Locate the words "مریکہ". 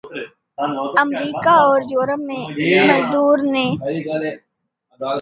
1.09-1.53